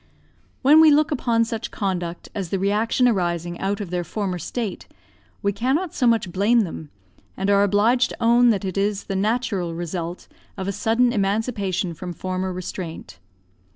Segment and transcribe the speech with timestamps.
[0.63, 4.87] When we look upon such conduct as the reaction arising out of their former state,
[5.43, 6.89] we cannot so much blame them,
[7.37, 10.27] and are obliged to own that it is the natural result
[10.57, 13.19] of a sudden emancipation from former restraint.